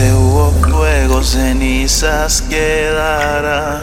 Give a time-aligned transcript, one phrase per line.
[0.00, 3.82] Donde hubo fuego, cenizas quedará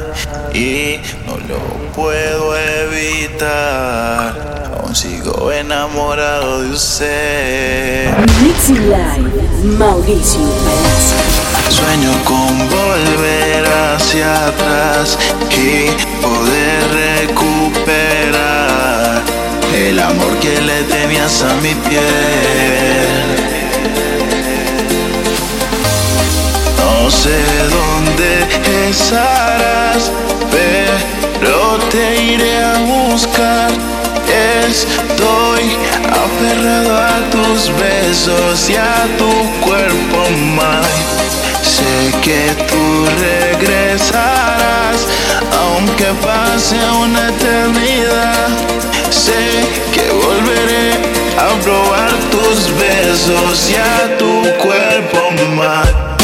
[0.51, 1.59] y no lo
[1.93, 4.33] puedo evitar.
[4.79, 8.09] Aún sigo enamorado de usted.
[8.41, 9.29] Mixing Live,
[9.77, 11.17] Mauricio Palacio.
[11.69, 15.19] Sueño con volver hacia atrás
[15.51, 16.81] y poder
[17.27, 19.21] recuperar
[19.75, 23.06] el amor que le tenías a mi piel.
[27.07, 27.39] No sé
[27.69, 30.11] dónde estarás,
[30.51, 33.69] pero te iré a buscar.
[34.67, 39.31] Estoy aferrado a tus besos y a tu
[39.65, 40.85] cuerpo, más.
[41.63, 45.07] Sé que tú regresarás,
[45.63, 48.49] aunque pase una eternidad.
[49.11, 50.91] Sé que volveré
[51.39, 56.16] a probar tus besos y a tu cuerpo, más.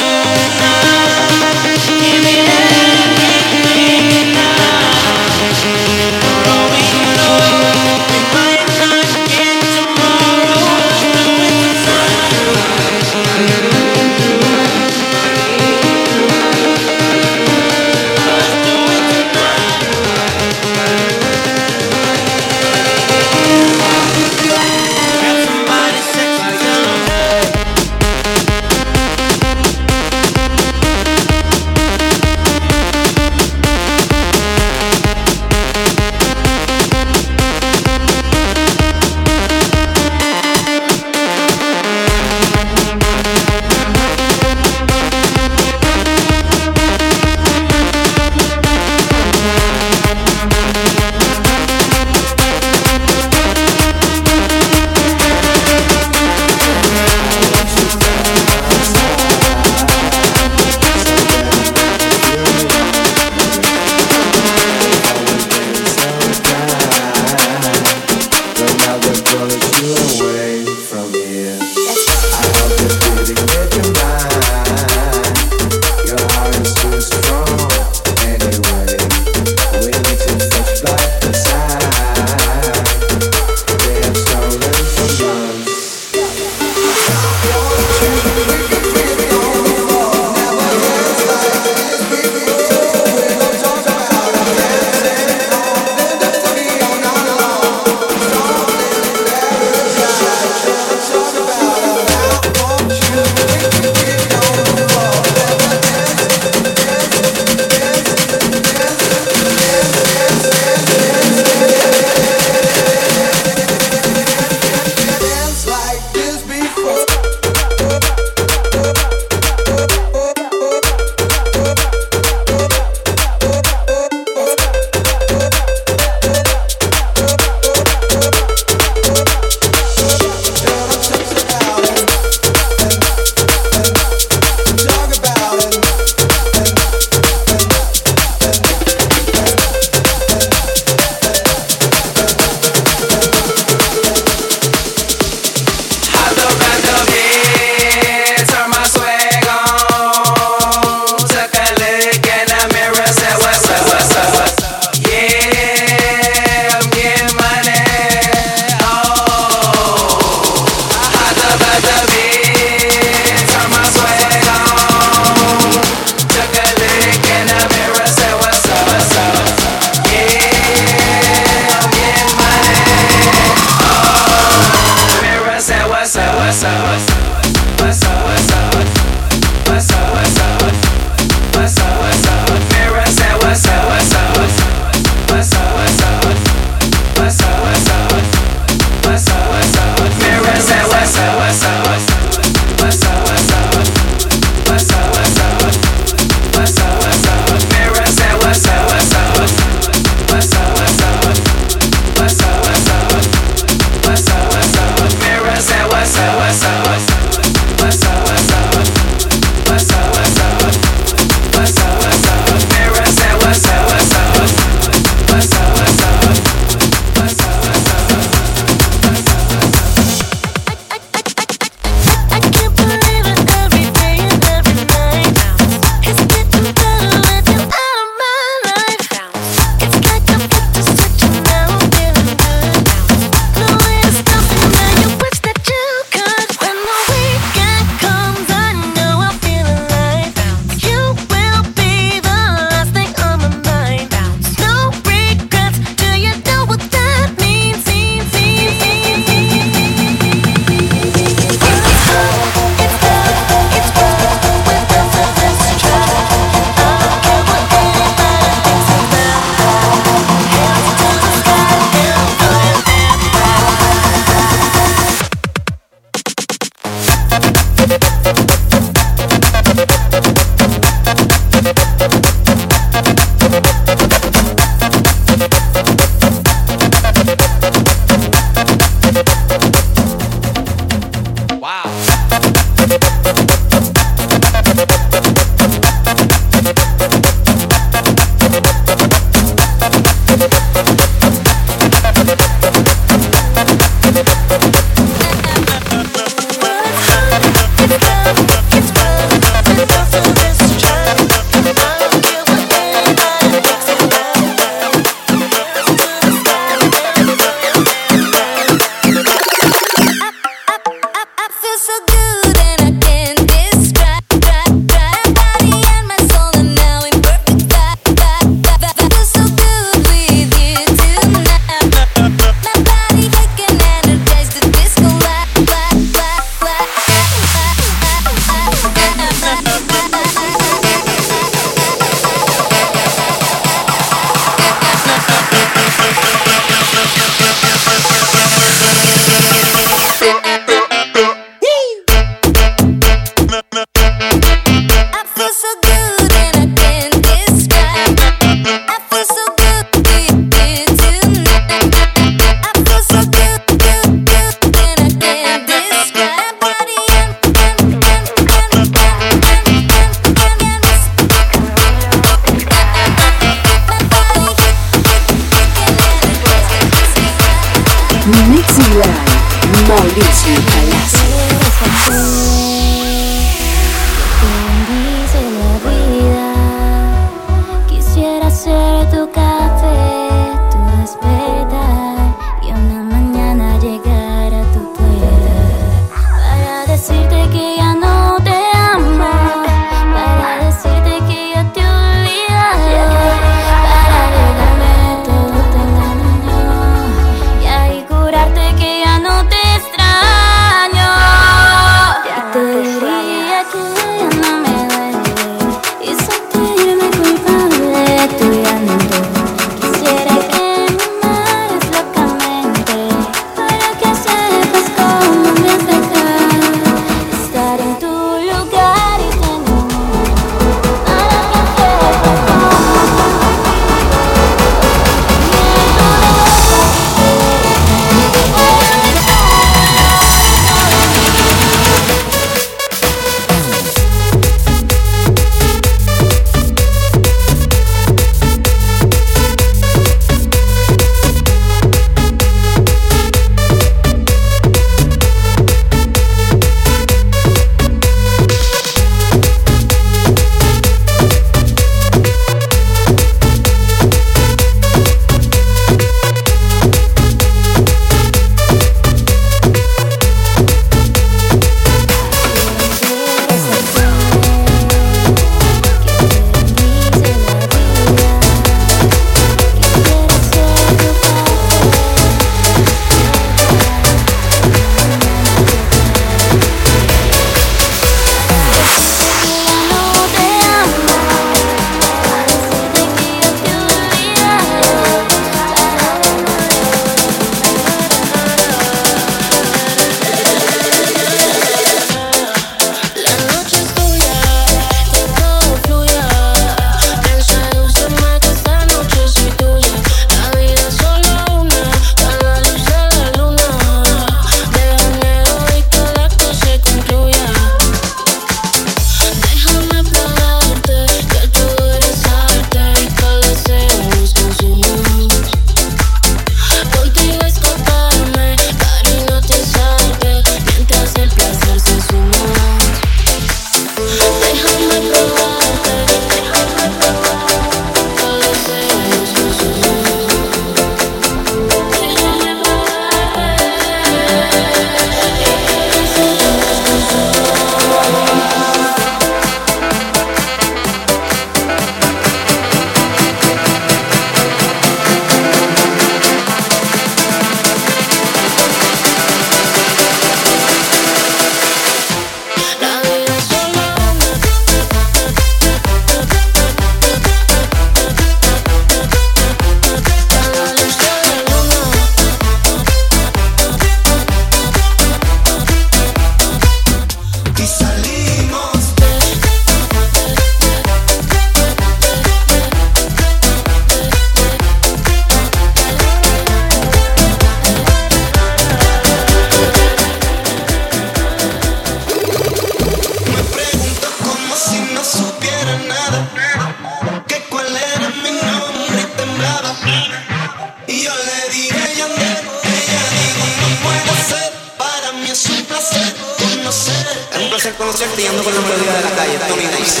[598.00, 600.00] concierto y ando con la melodía de la calle, Tommy Nice.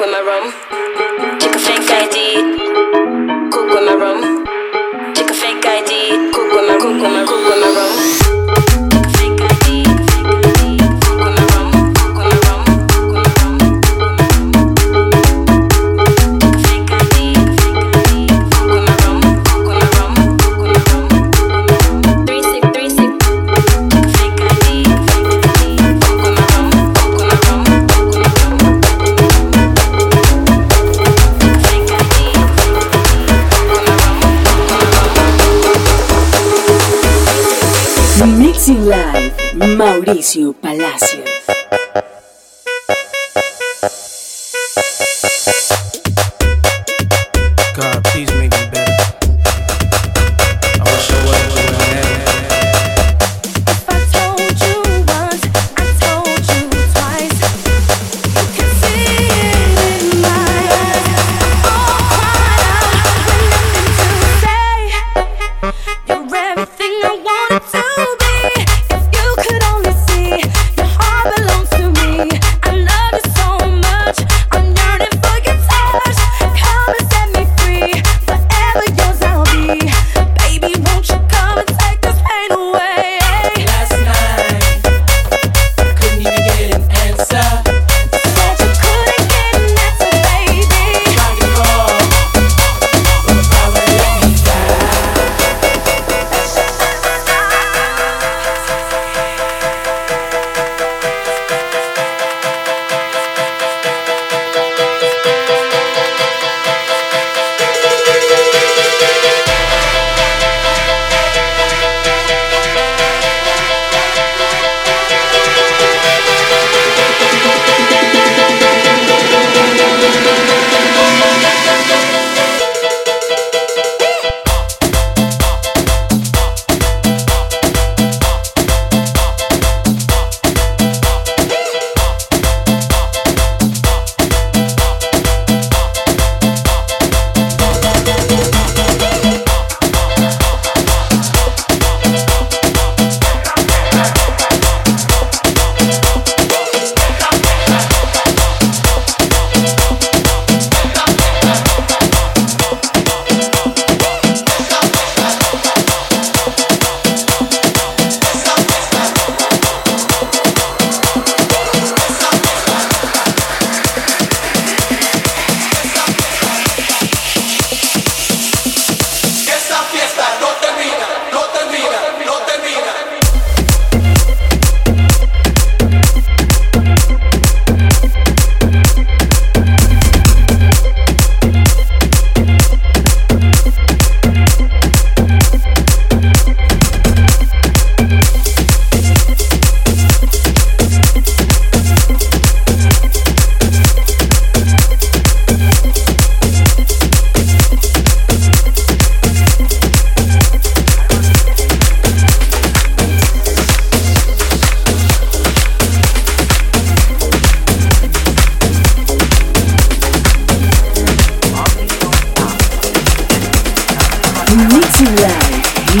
[0.00, 0.89] With my rum.
[40.10, 40.49] Mauricio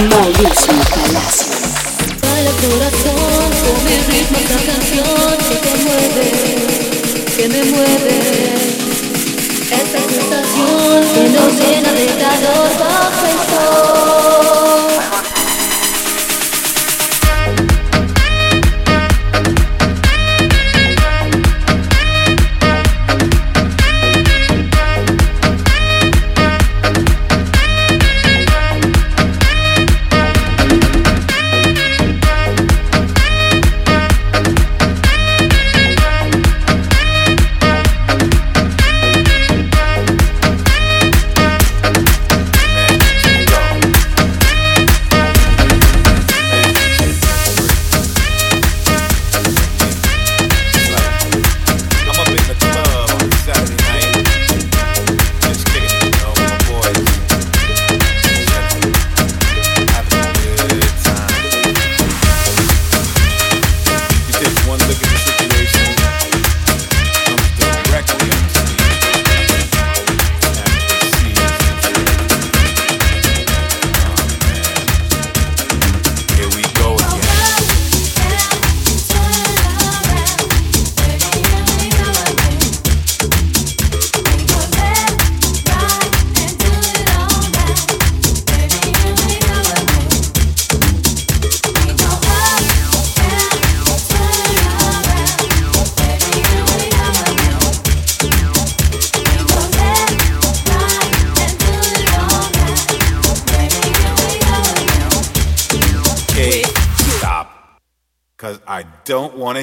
[0.08, 1.52] Mauricio Palacio.
[2.22, 6.26] Baila corazón, con mi ritmo esta canción que te mueve,
[7.36, 8.16] que me mueve.
[9.70, 12.89] Esta sensación que nos llena de calor.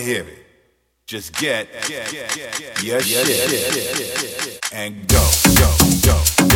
[0.08, 0.32] hear me.
[1.06, 6.47] Just get, get, get, get, get your shit and go, go, go.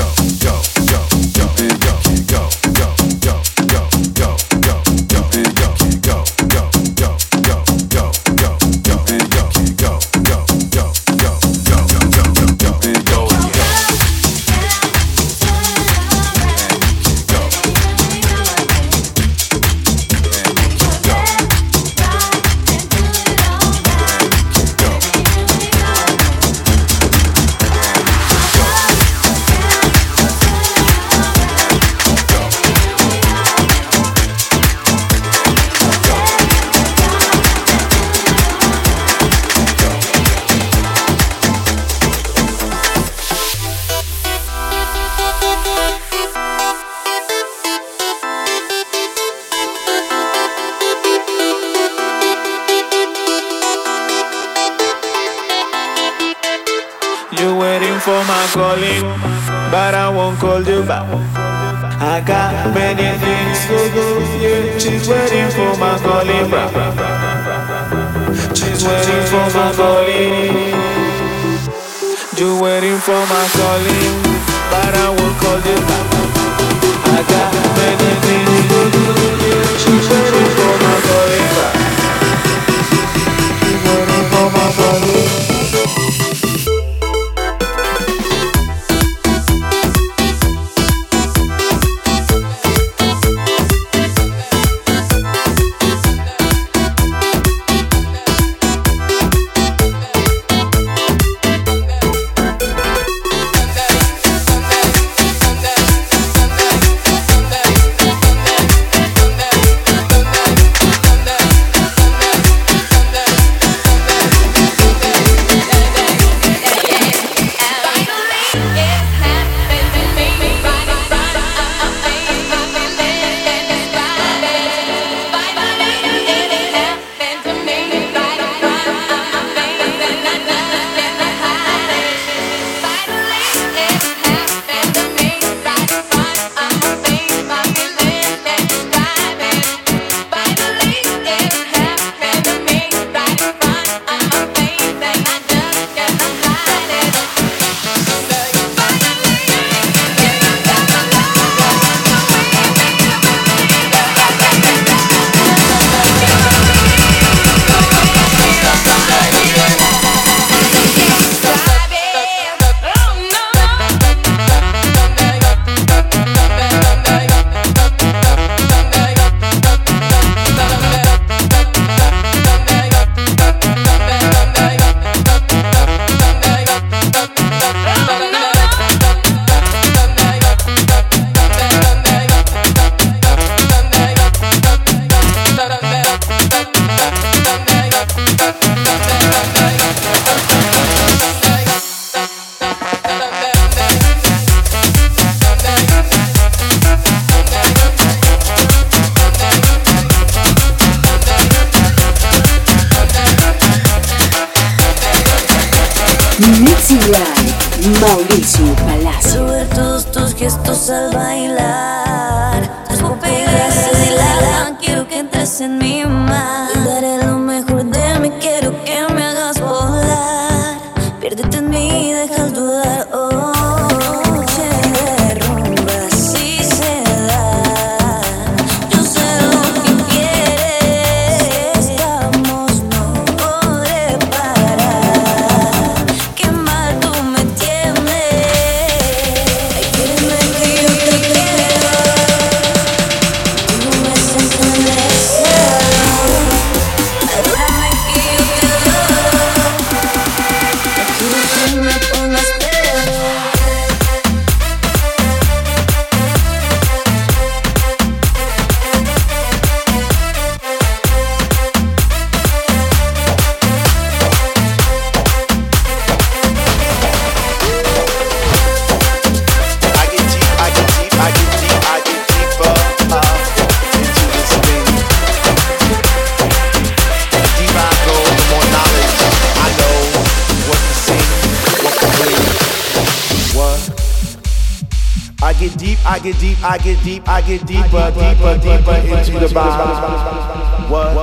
[286.64, 290.90] I get deep, I get deeper, deeper, deeper into the vibe.
[290.92, 291.16] What?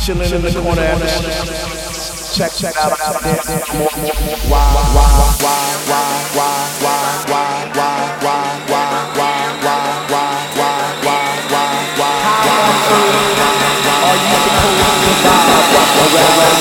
[0.00, 0.96] Chilling in the corner.
[2.32, 4.38] Check, check out, out, out, out, more, more, more.
[4.46, 4.62] Why,
[4.94, 5.02] why,
[5.42, 12.30] why, why, why, why, why, why, why, why, why, why, why, why, why, why, why.
[13.90, 14.78] How are you supposed
[15.80, 16.54] to vibe?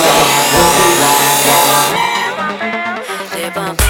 [3.36, 3.89] Live on.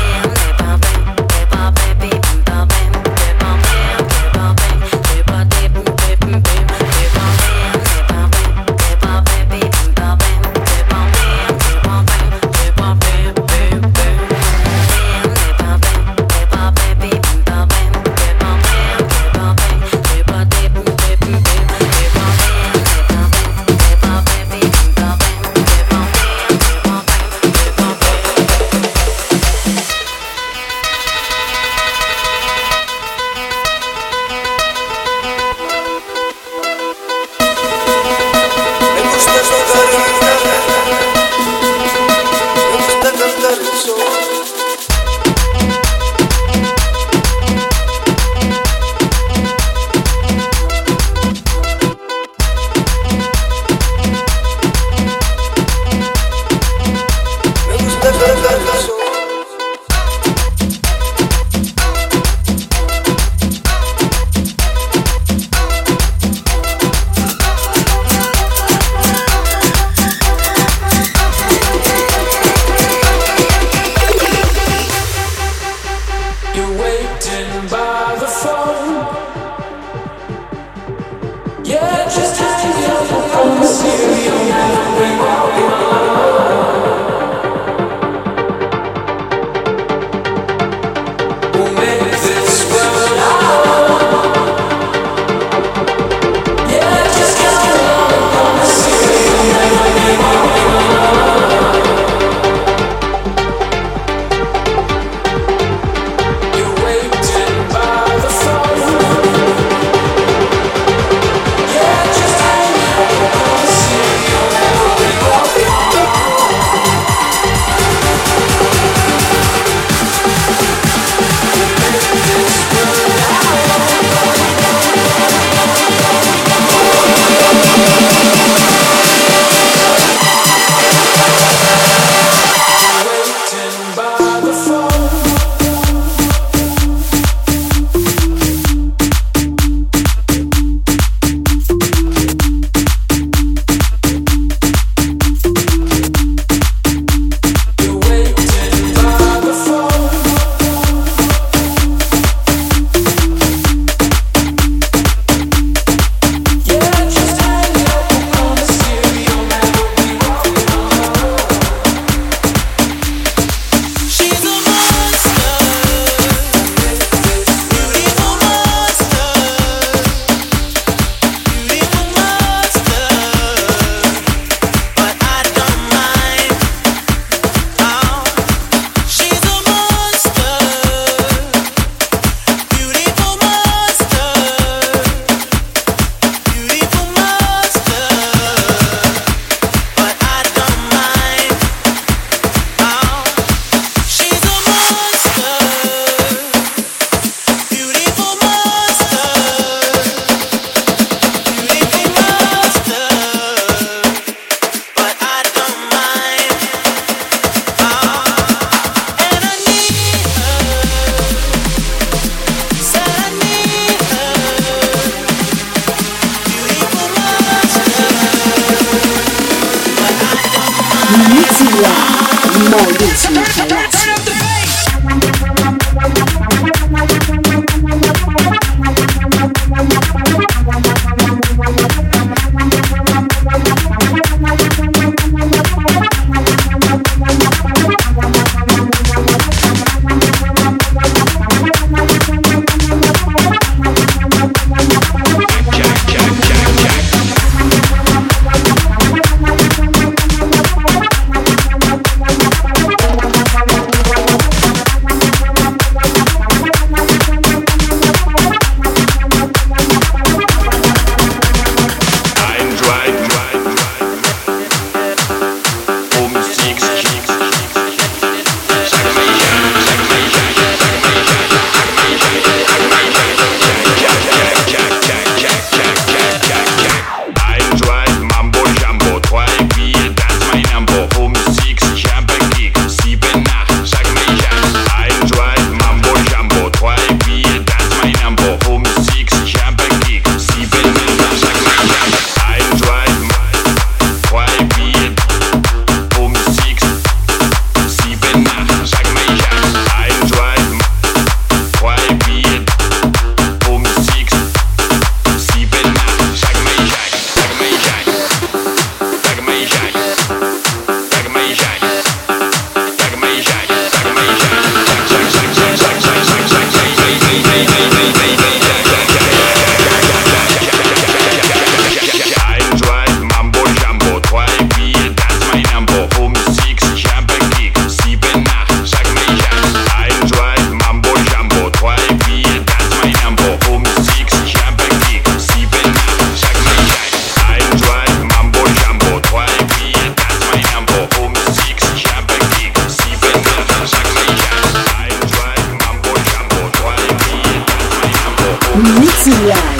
[349.30, 349.77] my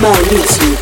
[0.00, 0.73] Mauricio.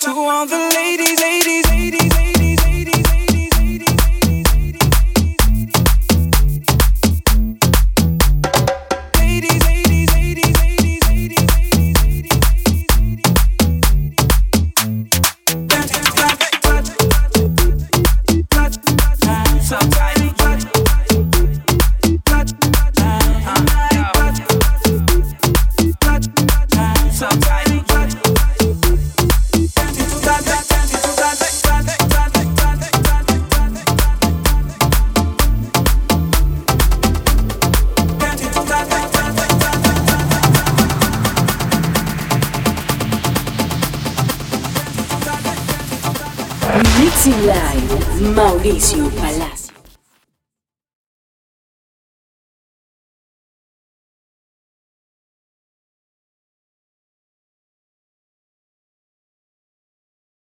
[0.00, 0.99] To all the ladies,